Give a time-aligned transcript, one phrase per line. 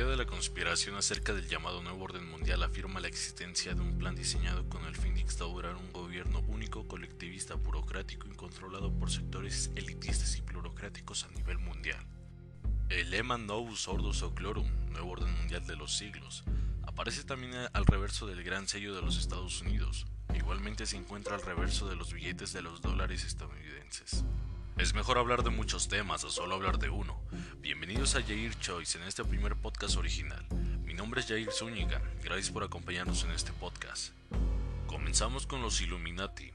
[0.00, 3.98] teoría de la conspiración acerca del llamado nuevo orden mundial afirma la existencia de un
[3.98, 9.10] plan diseñado con el fin de instaurar un gobierno único, colectivista, burocrático y controlado por
[9.10, 12.02] sectores elitistas y burocráticos a nivel mundial.
[12.88, 16.44] El lema Novus Ordus Oclorum, nuevo orden mundial de los siglos,
[16.82, 20.06] aparece también al reverso del gran sello de los Estados Unidos.
[20.34, 24.24] Igualmente se encuentra al reverso de los billetes de los dólares estadounidenses.
[24.80, 27.20] Es mejor hablar de muchos temas o solo hablar de uno.
[27.58, 30.42] Bienvenidos a Jair Choice en este primer podcast original.
[30.86, 34.14] Mi nombre es Jair Zúñiga, gracias por acompañarnos en este podcast.
[34.86, 36.52] Comenzamos con los Illuminati,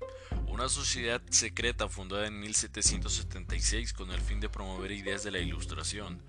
[0.48, 6.20] una sociedad secreta fundada en 1776 con el fin de promover ideas de la Ilustración.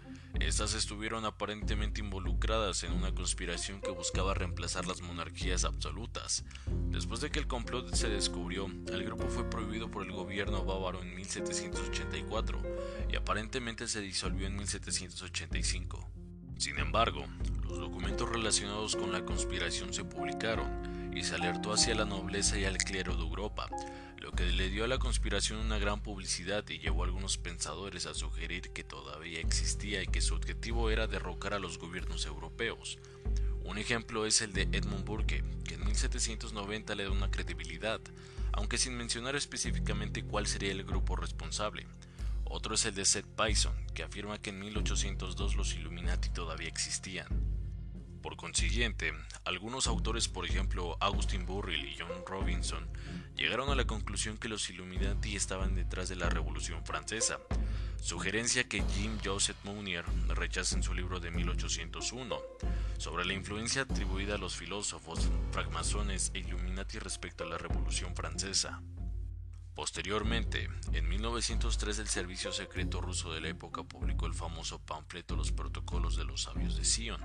[0.40, 6.44] Estas estuvieron aparentemente involucradas en una conspiración que buscaba reemplazar las monarquías absolutas.
[6.90, 11.02] Después de que el complot se descubrió, el grupo fue prohibido por el gobierno bávaro
[11.02, 12.62] en 1784
[13.10, 16.10] y aparentemente se disolvió en 1785.
[16.58, 17.24] Sin embargo,
[17.64, 22.64] los documentos relacionados con la conspiración se publicaron y se alertó hacia la nobleza y
[22.64, 23.68] al clero de Europa,
[24.18, 28.06] lo que le dio a la conspiración una gran publicidad y llevó a algunos pensadores
[28.06, 32.98] a sugerir que todavía existía y que su objetivo era derrocar a los gobiernos europeos.
[33.64, 38.00] Un ejemplo es el de Edmund Burke, que en 1790 le da una credibilidad,
[38.52, 41.86] aunque sin mencionar específicamente cuál sería el grupo responsable.
[42.44, 47.26] Otro es el de Seth Payson, que afirma que en 1802 los Illuminati todavía existían.
[48.26, 52.84] Por consiguiente, algunos autores, por ejemplo Augustin Burrill y John Robinson,
[53.36, 57.38] llegaron a la conclusión que los Illuminati estaban detrás de la Revolución Francesa,
[58.02, 62.36] sugerencia que Jim Joseph Mounier rechaza en su libro de 1801,
[62.98, 68.82] sobre la influencia atribuida a los filósofos, francmasones e Illuminati respecto a la Revolución Francesa.
[69.76, 75.52] Posteriormente, en 1903 el servicio secreto ruso de la época publicó el famoso panfleto Los
[75.52, 77.20] Protocolos de los Sabios de Sion,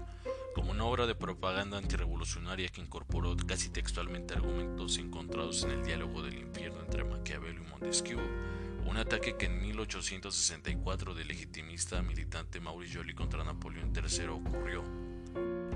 [0.53, 6.21] como una obra de propaganda antirrevolucionaria que incorporó casi textualmente argumentos encontrados en el diálogo
[6.21, 8.19] del infierno entre Maquiavelo y Montesquieu,
[8.85, 14.83] un ataque que en 1864 del legitimista militante Maurice Joly contra Napoleón III ocurrió.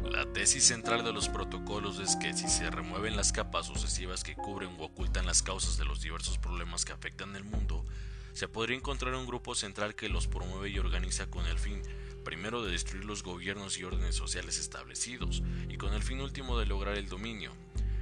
[0.03, 4.35] La tesis central de los protocolos es que si se remueven las capas sucesivas que
[4.35, 7.85] cubren o ocultan las causas de los diversos problemas que afectan el mundo,
[8.33, 11.81] se podría encontrar un grupo central que los promueve y organiza con el fin
[12.25, 16.65] primero de destruir los gobiernos y órdenes sociales establecidos, y con el fin último de
[16.65, 17.53] lograr el dominio.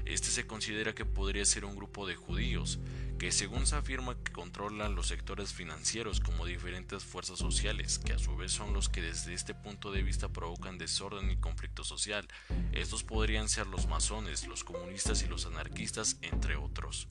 [0.05, 2.79] Este se considera que podría ser un grupo de judíos,
[3.19, 8.19] que según se afirma que controlan los sectores financieros como diferentes fuerzas sociales, que a
[8.19, 12.27] su vez son los que desde este punto de vista provocan desorden y conflicto social.
[12.71, 17.07] Estos podrían ser los masones, los comunistas y los anarquistas, entre otros.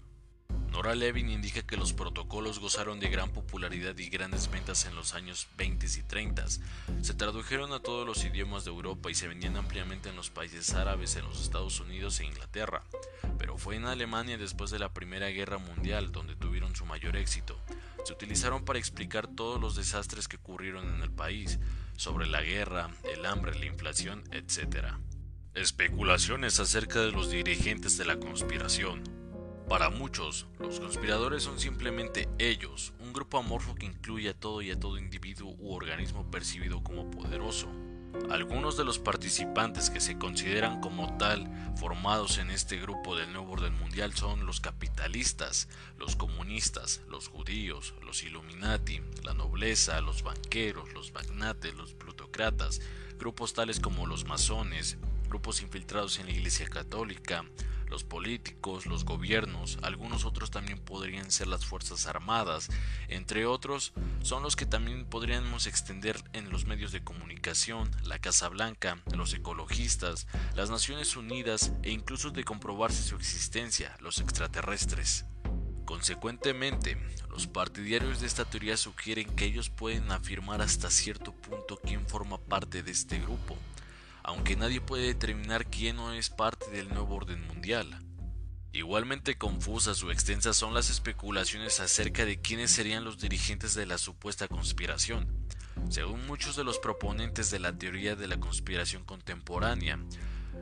[0.72, 5.12] Nora Levin indica que los protocolos gozaron de gran popularidad y grandes ventas en los
[5.12, 6.46] años 20 y 30.
[7.02, 10.72] Se tradujeron a todos los idiomas de Europa y se vendían ampliamente en los países
[10.72, 12.84] árabes, en los Estados Unidos e Inglaterra.
[13.36, 17.60] Pero fue en Alemania después de la Primera Guerra Mundial donde tuvieron su mayor éxito.
[18.04, 21.58] Se utilizaron para explicar todos los desastres que ocurrieron en el país,
[21.98, 24.86] sobre la guerra, el hambre, la inflación, etc.
[25.54, 29.21] Especulaciones acerca de los dirigentes de la conspiración.
[29.68, 34.70] Para muchos, los conspiradores son simplemente ellos, un grupo amorfo que incluye a todo y
[34.70, 37.68] a todo individuo u organismo percibido como poderoso.
[38.30, 43.52] Algunos de los participantes que se consideran como tal formados en este grupo del nuevo
[43.52, 45.68] orden mundial son los capitalistas,
[45.98, 52.80] los comunistas, los judíos, los Illuminati, la nobleza, los banqueros, los magnates, los plutócratas,
[53.18, 54.98] grupos tales como los masones,
[55.32, 57.42] grupos infiltrados en la Iglesia Católica,
[57.88, 62.68] los políticos, los gobiernos, algunos otros también podrían ser las Fuerzas Armadas,
[63.08, 68.50] entre otros son los que también podríamos extender en los medios de comunicación, la Casa
[68.50, 75.24] Blanca, los ecologistas, las Naciones Unidas e incluso de comprobarse su existencia, los extraterrestres.
[75.86, 76.98] Consecuentemente,
[77.30, 82.36] los partidarios de esta teoría sugieren que ellos pueden afirmar hasta cierto punto quién forma
[82.36, 83.56] parte de este grupo,
[84.24, 87.98] aunque nadie puede determinar quién no es parte del nuevo orden mundial.
[88.72, 93.98] Igualmente confusas o extensas son las especulaciones acerca de quiénes serían los dirigentes de la
[93.98, 95.28] supuesta conspiración.
[95.90, 99.98] Según muchos de los proponentes de la teoría de la conspiración contemporánea,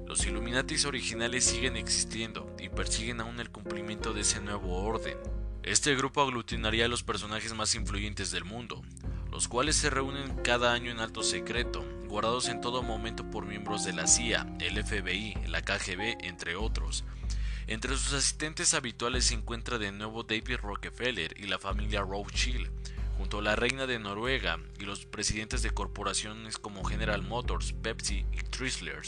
[0.06, 5.16] los Illuminatis originales siguen existiendo y persiguen aún el cumplimiento de ese nuevo orden.
[5.62, 8.82] Este grupo aglutinaría a los personajes más influyentes del mundo,
[9.30, 13.84] los cuales se reúnen cada año en alto secreto, guardados en todo momento por miembros
[13.84, 17.04] de la CIA, el FBI, la KGB, entre otros.
[17.68, 22.68] Entre sus asistentes habituales se encuentra de nuevo David Rockefeller y la familia Rothschild,
[23.16, 28.26] junto a la reina de Noruega y los presidentes de corporaciones como General Motors, Pepsi
[28.32, 29.02] y Chrysler.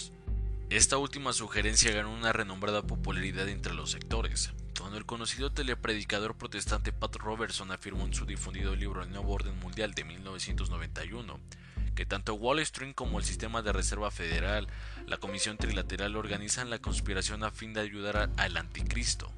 [0.70, 6.93] Esta última sugerencia ganó una renombrada popularidad entre los sectores, cuando el conocido telepredicador protestante
[6.93, 11.40] Pat Robertson afirmó en su difundido libro El Nuevo Orden Mundial de 1991
[11.94, 14.69] que tanto Wall Street como el Sistema de Reserva Federal,
[15.06, 19.33] la Comisión Trilateral organizan la conspiración a fin de ayudar al anticristo.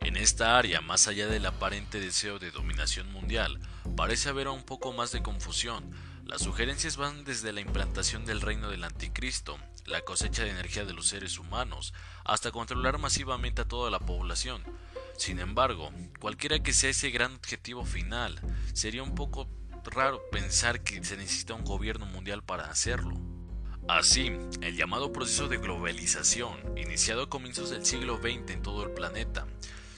[0.00, 3.58] En esta área, más allá del aparente deseo de dominación mundial,
[3.96, 5.90] parece haber un poco más de confusión.
[6.26, 10.92] Las sugerencias van desde la implantación del reino del anticristo, la cosecha de energía de
[10.92, 11.94] los seres humanos,
[12.24, 14.62] hasta controlar masivamente a toda la población.
[15.16, 15.90] Sin embargo,
[16.20, 18.40] cualquiera que sea ese gran objetivo final,
[18.74, 19.48] sería un poco
[19.84, 23.20] raro pensar que se necesita un gobierno mundial para hacerlo.
[23.88, 24.32] Así,
[24.62, 29.46] el llamado proceso de globalización, iniciado a comienzos del siglo XX en todo el planeta,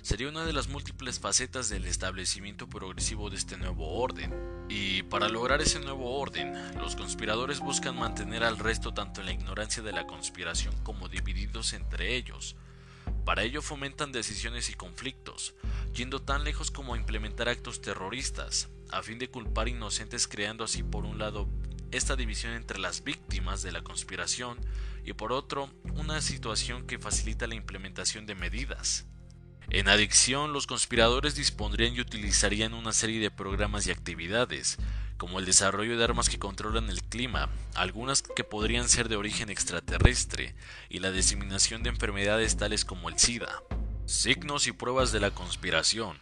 [0.02, 4.34] sería una de las múltiples facetas del establecimiento progresivo de este nuevo orden.
[4.68, 9.32] Y para lograr ese nuevo orden, los conspiradores buscan mantener al resto tanto en la
[9.32, 12.56] ignorancia de la conspiración como divididos entre ellos.
[13.26, 15.56] Para ello fomentan decisiones y conflictos,
[15.93, 21.05] yendo tan lejos como implementar actos terroristas, a fin de culpar inocentes creando así por
[21.05, 21.49] un lado
[21.90, 24.61] esta división entre las víctimas de la conspiración
[25.05, 29.06] y por otro una situación que facilita la implementación de medidas.
[29.70, 34.78] En adicción, los conspiradores dispondrían y utilizarían una serie de programas y actividades,
[35.16, 39.50] como el desarrollo de armas que controlan el clima, algunas que podrían ser de origen
[39.50, 40.54] extraterrestre,
[40.88, 43.62] y la diseminación de enfermedades tales como el SIDA.
[44.06, 46.18] Signos y pruebas de la conspiración.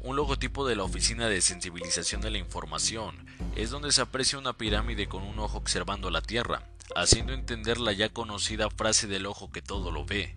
[0.00, 3.26] Un logotipo de la Oficina de Sensibilización de la Información
[3.56, 6.62] es donde se aprecia una pirámide con un ojo observando la Tierra,
[6.94, 10.34] haciendo entender la ya conocida frase del ojo que todo lo ve.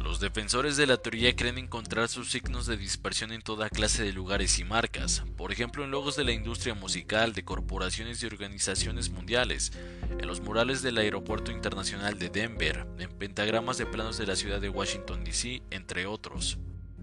[0.00, 4.12] Los defensores de la teoría creen encontrar sus signos de dispersión en toda clase de
[4.12, 9.10] lugares y marcas, por ejemplo en logos de la industria musical, de corporaciones y organizaciones
[9.10, 9.72] mundiales,
[10.18, 14.60] en los murales del Aeropuerto Internacional de Denver, en pentagramas de planos de la ciudad
[14.60, 16.58] de Washington, D.C., entre otros.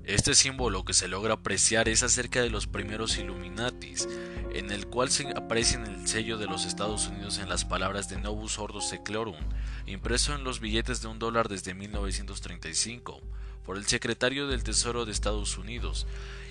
[0.08, 4.08] Este símbolo que se logra apreciar es acerca de los primeros Illuminatis,
[4.54, 8.22] en el cual se aprecia el sello de los Estados Unidos en las palabras de
[8.22, 9.44] Novus Ordo Seclorum,
[9.88, 13.20] impreso en los billetes de un dólar desde 1935
[13.66, 16.06] por el secretario del Tesoro de Estados Unidos,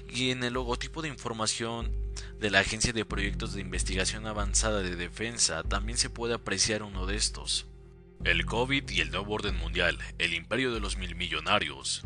[0.08, 1.92] y en el logotipo de información
[2.40, 7.06] de la Agencia de Proyectos de Investigación Avanzada de Defensa también se puede apreciar uno
[7.06, 7.66] de estos.
[8.24, 12.04] El COVID y el nuevo orden mundial, el imperio de los mil millonarios.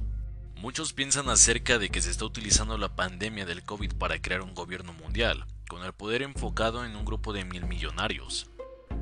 [0.61, 4.55] Muchos piensan acerca de que se está utilizando la pandemia del COVID para crear un
[4.55, 8.51] gobierno mundial, con el poder enfocado en un grupo de mil millonarios.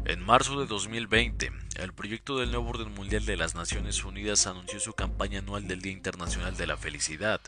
[0.04, 4.80] En marzo de 2020, el proyecto del nuevo orden mundial de las Naciones Unidas anunció
[4.80, 7.40] su campaña anual del Día Internacional de la Felicidad,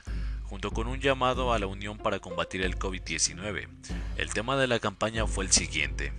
[0.45, 3.69] junto con un llamado a la unión para combatir el COVID-19.
[4.17, 6.15] El tema de la campaña fue el siguiente.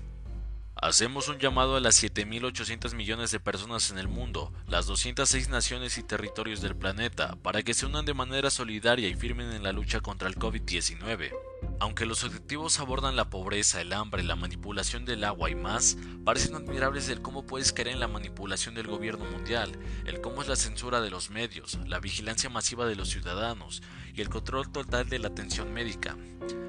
[0.81, 5.97] Hacemos un llamado a las 7.800 millones de personas en el mundo, las 206 naciones
[5.97, 9.73] y territorios del planeta, para que se unan de manera solidaria y firmen en la
[9.73, 11.48] lucha contra el COVID-19.
[11.81, 16.55] Aunque los objetivos abordan la pobreza, el hambre, la manipulación del agua y más, parecen
[16.55, 20.57] admirables el cómo puedes caer en la manipulación del gobierno mundial, el cómo es la
[20.57, 23.81] censura de los medios, la vigilancia masiva de los ciudadanos
[24.13, 26.17] y el control total de la atención médica.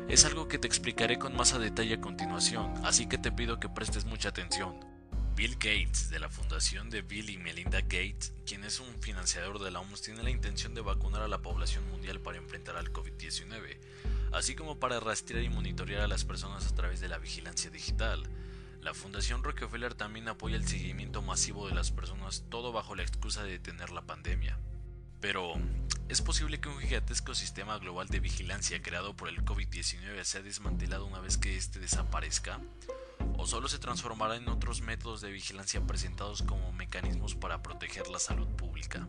[0.08, 3.58] Es algo que te explicaré con más a detalle a continuación, así que te pido
[3.58, 4.78] que prestes mucha atención.
[5.34, 9.70] Bill Gates, de la fundación de Bill y Melinda Gates, quien es un financiador de
[9.70, 13.78] la OMS, tiene la intención de vacunar a la población mundial para enfrentar al COVID-19,
[14.32, 18.22] así como para rastrear y monitorear a las personas a través de la vigilancia digital.
[18.80, 23.42] La Fundación Rockefeller también apoya el seguimiento masivo de las personas, todo bajo la excusa
[23.42, 24.58] de detener la pandemia.
[25.20, 25.52] Pero,
[26.08, 31.04] ¿es posible que un gigantesco sistema global de vigilancia creado por el COVID-19 sea desmantelado
[31.04, 32.58] una vez que éste desaparezca?
[33.36, 38.18] ¿O solo se transformará en otros métodos de vigilancia presentados como mecanismos para proteger la
[38.18, 39.06] salud pública?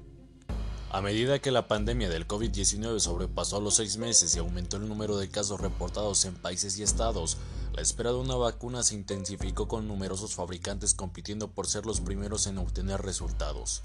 [0.93, 5.15] A medida que la pandemia del COVID-19 sobrepasó los seis meses y aumentó el número
[5.15, 7.37] de casos reportados en países y estados,
[7.73, 12.45] la espera de una vacuna se intensificó con numerosos fabricantes compitiendo por ser los primeros
[12.45, 13.83] en obtener resultados.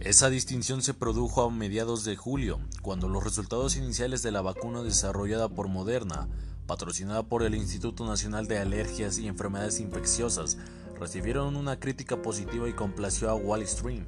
[0.00, 4.82] Esa distinción se produjo a mediados de julio, cuando los resultados iniciales de la vacuna
[4.82, 6.26] desarrollada por Moderna,
[6.66, 10.58] patrocinada por el Instituto Nacional de Alergias y Enfermedades Infecciosas,
[10.98, 14.02] recibieron una crítica positiva y complació a Wall Street.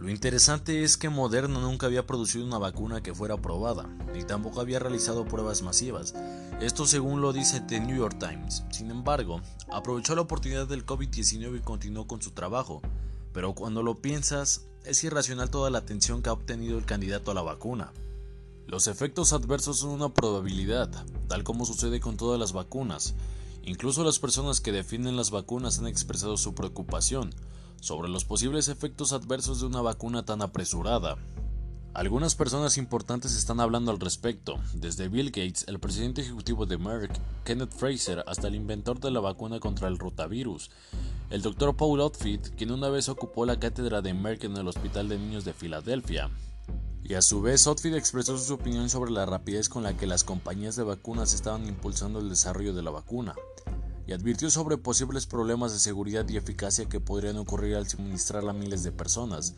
[0.00, 4.62] Lo interesante es que Moderna nunca había producido una vacuna que fuera aprobada, ni tampoco
[4.62, 6.14] había realizado pruebas masivas.
[6.58, 8.64] Esto según lo dice The New York Times.
[8.70, 12.80] Sin embargo, aprovechó la oportunidad del COVID-19 y continuó con su trabajo.
[13.34, 17.34] Pero cuando lo piensas, es irracional toda la atención que ha obtenido el candidato a
[17.34, 17.92] la vacuna.
[18.66, 20.88] Los efectos adversos son una probabilidad,
[21.28, 23.16] tal como sucede con todas las vacunas.
[23.64, 27.34] Incluso las personas que defienden las vacunas han expresado su preocupación
[27.80, 31.16] sobre los posibles efectos adversos de una vacuna tan apresurada.
[31.92, 37.18] Algunas personas importantes están hablando al respecto, desde Bill Gates, el presidente ejecutivo de Merck,
[37.44, 40.70] Kenneth Fraser, hasta el inventor de la vacuna contra el rotavirus,
[41.30, 41.76] el Dr.
[41.76, 45.44] Paul Outfit, quien una vez ocupó la cátedra de Merck en el Hospital de Niños
[45.44, 46.30] de Filadelfia.
[47.02, 50.22] Y a su vez, Otfit expresó su opinión sobre la rapidez con la que las
[50.22, 53.34] compañías de vacunas estaban impulsando el desarrollo de la vacuna,
[54.10, 58.54] y advirtió sobre posibles problemas de seguridad y eficacia que podrían ocurrir al suministrarla a
[58.54, 59.54] miles de personas,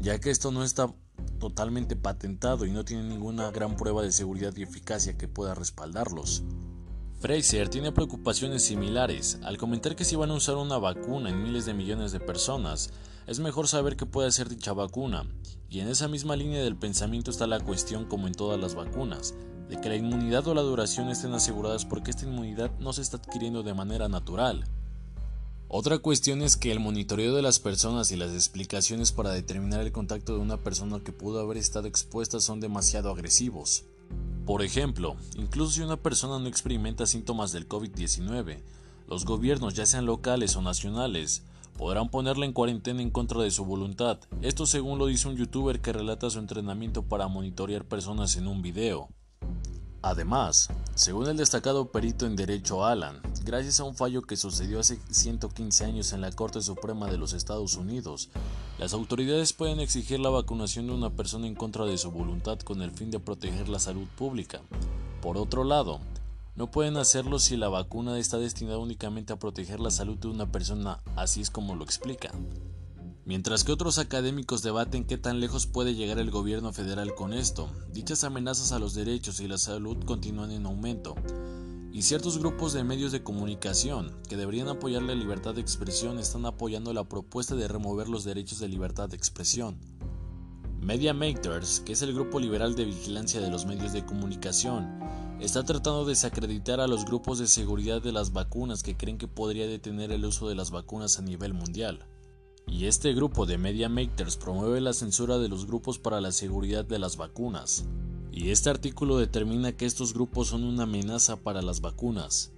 [0.00, 0.92] ya que esto no está
[1.38, 6.42] totalmente patentado y no tiene ninguna gran prueba de seguridad y eficacia que pueda respaldarlos.
[7.20, 11.64] Fraser tiene preocupaciones similares al comentar que si van a usar una vacuna en miles
[11.64, 12.90] de millones de personas,
[13.28, 15.28] es mejor saber qué puede hacer dicha vacuna,
[15.70, 19.36] y en esa misma línea del pensamiento está la cuestión como en todas las vacunas,
[19.72, 23.16] de que la inmunidad o la duración estén aseguradas porque esta inmunidad no se está
[23.16, 24.66] adquiriendo de manera natural.
[25.66, 29.90] Otra cuestión es que el monitoreo de las personas y las explicaciones para determinar el
[29.90, 33.84] contacto de una persona que pudo haber estado expuesta son demasiado agresivos.
[34.44, 38.58] Por ejemplo, incluso si una persona no experimenta síntomas del COVID-19,
[39.08, 41.44] los gobiernos, ya sean locales o nacionales,
[41.78, 44.20] podrán ponerla en cuarentena en contra de su voluntad.
[44.42, 48.60] Esto según lo dice un youtuber que relata su entrenamiento para monitorear personas en un
[48.60, 49.08] video.
[50.02, 54.98] Además, según el destacado perito en derecho Alan, gracias a un fallo que sucedió hace
[55.10, 58.28] 115 años en la Corte Suprema de los Estados Unidos,
[58.78, 62.82] las autoridades pueden exigir la vacunación de una persona en contra de su voluntad con
[62.82, 64.60] el fin de proteger la salud pública.
[65.20, 66.00] Por otro lado,
[66.56, 70.50] no pueden hacerlo si la vacuna está destinada únicamente a proteger la salud de una
[70.50, 72.32] persona, así es como lo explican.
[73.24, 77.70] Mientras que otros académicos debaten qué tan lejos puede llegar el gobierno federal con esto,
[77.92, 81.14] dichas amenazas a los derechos y la salud continúan en aumento,
[81.92, 86.46] y ciertos grupos de medios de comunicación que deberían apoyar la libertad de expresión están
[86.46, 89.78] apoyando la propuesta de remover los derechos de libertad de expresión.
[90.80, 94.98] Media Makers, que es el grupo liberal de vigilancia de los medios de comunicación,
[95.38, 99.28] está tratando de desacreditar a los grupos de seguridad de las vacunas que creen que
[99.28, 102.04] podría detener el uso de las vacunas a nivel mundial.
[102.66, 106.84] Y este grupo de Media Makers promueve la censura de los grupos para la seguridad
[106.84, 107.84] de las vacunas.
[108.30, 112.52] Y este artículo determina que estos grupos son una amenaza para las vacunas.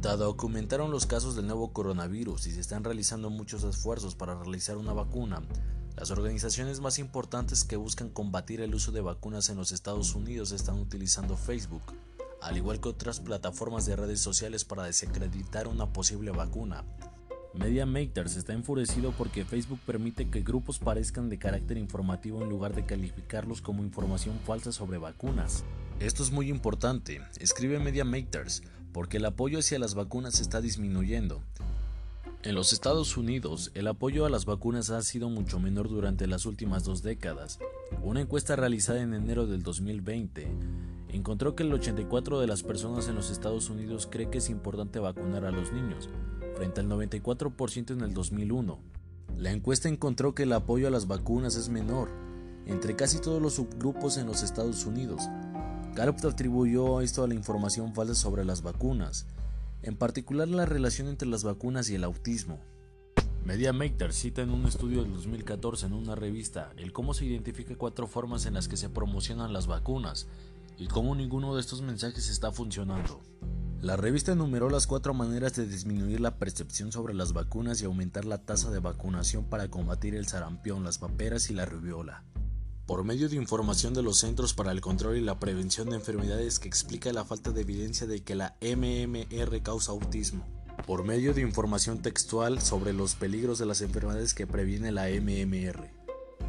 [0.00, 4.76] Dado documentaron los casos del nuevo coronavirus y se están realizando muchos esfuerzos para realizar
[4.76, 5.42] una vacuna,
[5.98, 10.52] las organizaciones más importantes que buscan combatir el uso de vacunas en los Estados Unidos
[10.52, 11.82] están utilizando Facebook,
[12.40, 16.84] al igual que otras plataformas de redes sociales para desacreditar una posible vacuna.
[17.58, 22.84] MediaMaker está enfurecido porque Facebook permite que grupos parezcan de carácter informativo en lugar de
[22.84, 25.64] calificarlos como información falsa sobre vacunas.
[25.98, 28.62] Esto es muy importante, escribe MediaMakers,
[28.92, 31.42] porque el apoyo hacia las vacunas está disminuyendo.
[32.44, 36.46] En los Estados Unidos, el apoyo a las vacunas ha sido mucho menor durante las
[36.46, 37.58] últimas dos décadas.
[38.04, 40.48] Una encuesta realizada en enero del 2020
[41.08, 45.00] encontró que el 84% de las personas en los Estados Unidos cree que es importante
[45.00, 46.08] vacunar a los niños,
[46.58, 48.78] frente al 94% en el 2001.
[49.36, 52.10] La encuesta encontró que el apoyo a las vacunas es menor
[52.66, 55.22] entre casi todos los subgrupos en los Estados Unidos.
[55.94, 59.26] Gallup atribuyó esto a la información falsa sobre las vacunas,
[59.82, 62.58] en particular la relación entre las vacunas y el autismo.
[63.44, 68.08] MediaMaker cita en un estudio del 2014 en una revista el cómo se identifica cuatro
[68.08, 70.26] formas en las que se promocionan las vacunas
[70.76, 73.22] y cómo ninguno de estos mensajes está funcionando.
[73.80, 78.24] La revista enumeró las cuatro maneras de disminuir la percepción sobre las vacunas y aumentar
[78.24, 82.24] la tasa de vacunación para combatir el sarampión, las paperas y la rubiola.
[82.86, 86.58] Por medio de información de los Centros para el Control y la Prevención de Enfermedades
[86.58, 90.44] que explica la falta de evidencia de que la MMR causa autismo.
[90.84, 95.98] Por medio de información textual sobre los peligros de las enfermedades que previene la MMR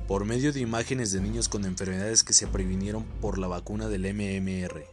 [0.09, 4.11] por medio de imágenes de niños con enfermedades que se previnieron por la vacuna del
[4.11, 4.83] MMR,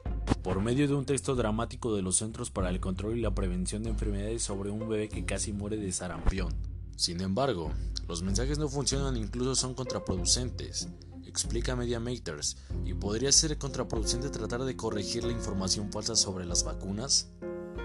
[0.42, 3.83] por medio de un texto dramático de los Centros para el Control y la Prevención
[3.83, 6.54] de Enfermedades sobre un bebé que casi muere de sarampión.
[6.97, 7.73] Sin embargo,
[8.09, 10.88] los mensajes no funcionan e incluso son contraproducentes,
[11.26, 17.28] explica MediaMaters, y podría ser contraproducente tratar de corregir la información falsa sobre las vacunas.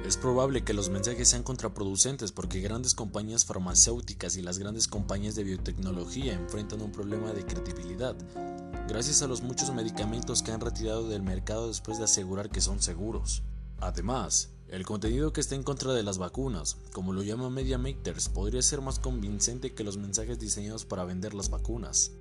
[0.06, 5.36] Es probable que los mensajes sean contraproducentes porque grandes compañías farmacéuticas y las grandes compañías
[5.36, 8.16] de biotecnología enfrentan un problema de credibilidad,
[8.88, 12.82] gracias a los muchos medicamentos que han retirado del mercado después de asegurar que son
[12.82, 13.44] seguros.
[13.80, 18.62] Además, el contenido que está en contra de las vacunas, como lo llama MediaMakers, podría
[18.62, 22.12] ser más convincente que los mensajes diseñados para vender las vacunas.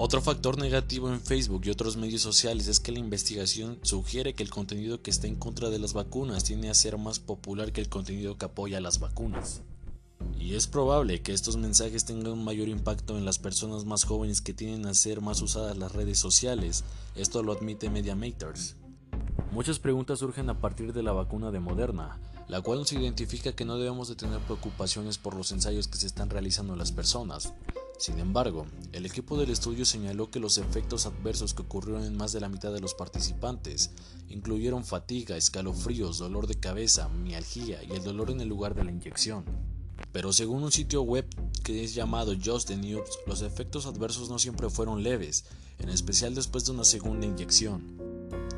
[0.00, 4.44] Otro factor negativo en Facebook y otros medios sociales es que la investigación sugiere que
[4.44, 7.80] el contenido que está en contra de las vacunas tiene a ser más popular que
[7.80, 9.62] el contenido que apoya las vacunas.
[10.38, 14.40] Y es probable que estos mensajes tengan un mayor impacto en las personas más jóvenes
[14.40, 16.84] que tienen a ser más usadas las redes sociales,
[17.16, 18.76] esto lo admite MediaMaters.
[19.50, 23.64] Muchas preguntas surgen a partir de la vacuna de Moderna, la cual nos identifica que
[23.64, 27.52] no debemos de tener preocupaciones por los ensayos que se están realizando en las personas.
[27.98, 32.32] Sin embargo, el equipo del estudio señaló que los efectos adversos que ocurrieron en más
[32.32, 33.90] de la mitad de los participantes
[34.28, 38.92] incluyeron fatiga, escalofríos, dolor de cabeza, mialgia y el dolor en el lugar de la
[38.92, 39.44] inyección.
[40.12, 41.26] Pero según un sitio web
[41.64, 45.44] que es llamado Just the News, los efectos adversos no siempre fueron leves,
[45.80, 47.98] en especial después de una segunda inyección.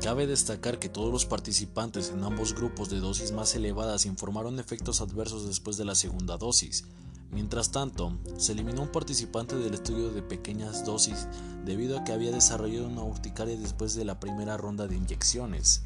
[0.03, 5.01] Cabe destacar que todos los participantes en ambos grupos de dosis más elevadas informaron efectos
[5.01, 6.85] adversos después de la segunda dosis,
[7.31, 11.27] Mientras tanto, se eliminó un participante del estudio de pequeñas dosis
[11.65, 15.83] debido a que había desarrollado una urticaria después de la primera ronda de inyecciones.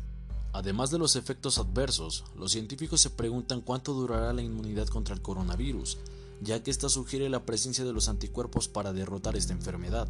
[0.53, 5.21] Además de los efectos adversos, los científicos se preguntan cuánto durará la inmunidad contra el
[5.21, 5.97] coronavirus,
[6.41, 10.07] ya que esta sugiere la presencia de los anticuerpos para derrotar esta enfermedad.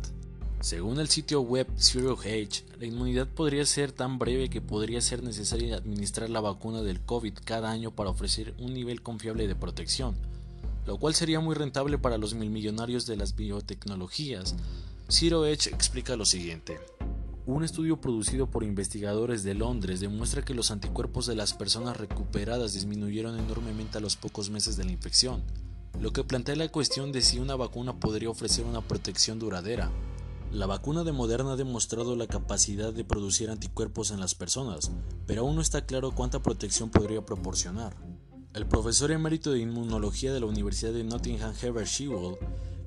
[0.61, 5.21] Según el sitio web Zero H, la inmunidad podría ser tan breve que podría ser
[5.21, 10.15] necesario administrar la vacuna del COVID cada año para ofrecer un nivel confiable de protección,
[10.85, 14.55] lo cual sería muy rentable para los mil millonarios de las biotecnologías.
[15.09, 16.79] Zero Edge explica lo siguiente.
[17.47, 22.73] Un estudio producido por investigadores de Londres demuestra que los anticuerpos de las personas recuperadas
[22.73, 25.43] disminuyeron enormemente a los pocos meses de la infección,
[26.01, 29.91] lo que plantea la cuestión de si una vacuna podría ofrecer una protección duradera.
[30.51, 34.89] La vacuna de Moderna ha demostrado la capacidad de producir anticuerpos en las personas,
[35.27, 37.95] pero aún no está claro cuánta protección podría proporcionar.
[38.55, 42.37] El profesor emérito de inmunología de la Universidad de Nottingham Herbert Shewell,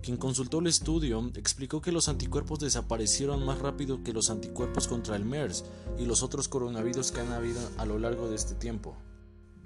[0.03, 5.15] quien consultó el estudio, explicó que los anticuerpos desaparecieron más rápido que los anticuerpos contra
[5.15, 5.67] el MERS
[5.99, 8.97] y los otros coronavirus que han habido a lo largo de este tiempo.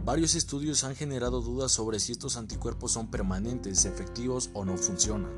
[0.05, 5.31] Varios estudios han generado dudas sobre si estos anticuerpos son permanentes, efectivos o no funcionan.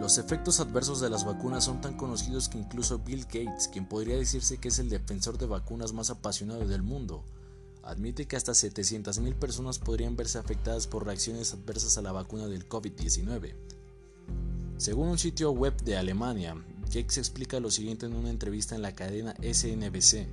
[0.00, 4.16] Los efectos adversos de las vacunas son tan conocidos que incluso Bill Gates, quien podría
[4.16, 7.24] decirse que es el defensor de vacunas más apasionado del mundo,
[7.82, 12.68] admite que hasta 700.000 personas podrían verse afectadas por reacciones adversas a la vacuna del
[12.68, 13.54] COVID-19.
[14.76, 16.56] Según un sitio web de Alemania,
[16.90, 20.28] Jake explica lo siguiente en una entrevista en la cadena SNBC.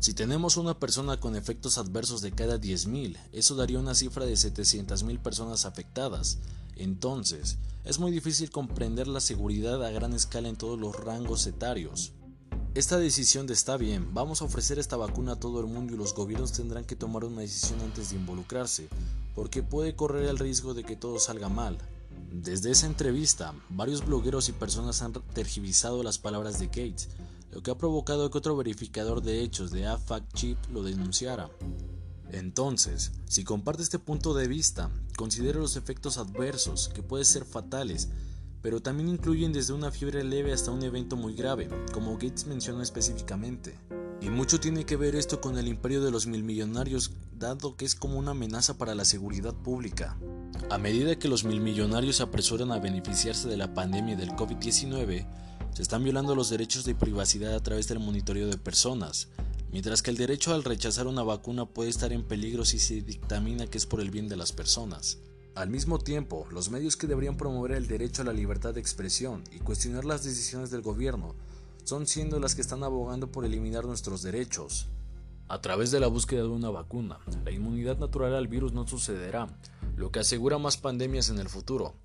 [0.00, 4.32] Si tenemos una persona con efectos adversos de cada 10.000, eso daría una cifra de
[4.32, 6.38] 700.000 personas afectadas.
[6.74, 12.12] Entonces, es muy difícil comprender la seguridad a gran escala en todos los rangos etarios.
[12.74, 15.98] Esta decisión de está bien, vamos a ofrecer esta vacuna a todo el mundo y
[15.98, 18.88] los gobiernos tendrán que tomar una decisión antes de involucrarse,
[19.34, 21.76] porque puede correr el riesgo de que todo salga mal.
[22.32, 27.10] Desde esa entrevista, varios blogueros y personas han tergiversado las palabras de Gates,
[27.50, 31.50] lo que ha provocado que otro verificador de hechos de AFAC Chip lo denunciara.
[32.30, 38.08] Entonces, si comparte este punto de vista, considere los efectos adversos, que pueden ser fatales,
[38.62, 42.80] pero también incluyen desde una fiebre leve hasta un evento muy grave, como Gates mencionó
[42.80, 43.78] específicamente.
[44.20, 47.84] Y mucho tiene que ver esto con el imperio de los mil millonarios, dado que
[47.84, 50.16] es como una amenaza para la seguridad pública.
[50.70, 55.26] A medida que los mil millonarios se apresuran a beneficiarse de la pandemia del COVID-19,
[55.74, 59.28] se están violando los derechos de privacidad a través del monitoreo de personas,
[59.72, 63.66] mientras que el derecho al rechazar una vacuna puede estar en peligro si se dictamina
[63.66, 65.18] que es por el bien de las personas.
[65.54, 69.44] Al mismo tiempo, los medios que deberían promover el derecho a la libertad de expresión
[69.52, 71.34] y cuestionar las decisiones del gobierno
[71.84, 74.88] son siendo las que están abogando por eliminar nuestros derechos.
[75.48, 79.46] A través de la búsqueda de una vacuna, la inmunidad natural al virus no sucederá,
[79.94, 81.96] lo que asegura más pandemias en el futuro,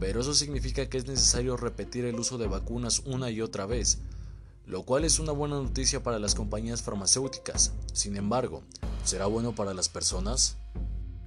[0.00, 3.98] pero eso significa que es necesario repetir el uso de vacunas una y otra vez,
[4.64, 7.72] lo cual es una buena noticia para las compañías farmacéuticas.
[7.92, 8.62] Sin embargo,
[9.04, 10.56] ¿será bueno para las personas?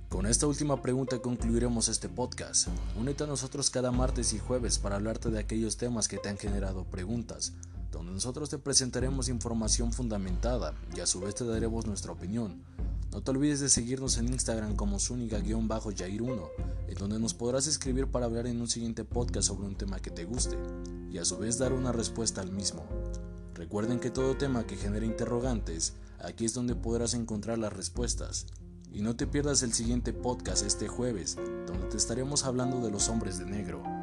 [0.09, 2.69] Con esta última pregunta concluiremos este podcast.
[2.97, 6.37] Únete a nosotros cada martes y jueves para hablarte de aquellos temas que te han
[6.37, 7.53] generado preguntas,
[7.91, 12.63] donde nosotros te presentaremos información fundamentada y a su vez te daremos nuestra opinión.
[13.11, 16.49] No te olvides de seguirnos en Instagram como Zúñiga-Jair1,
[16.87, 20.09] en donde nos podrás escribir para hablar en un siguiente podcast sobre un tema que
[20.09, 20.57] te guste
[21.11, 22.85] y a su vez dar una respuesta al mismo.
[23.55, 28.45] Recuerden que todo tema que genere interrogantes, aquí es donde podrás encontrar las respuestas.
[28.91, 31.36] Y no te pierdas el siguiente podcast este jueves,
[31.67, 33.96] donde te estaremos hablando de los hombres de negro.